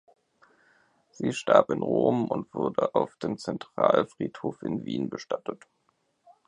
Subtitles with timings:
[1.11, 5.67] Sie starb in Rom und wurde auf dem Zentralfriedhof in Wien bestattet.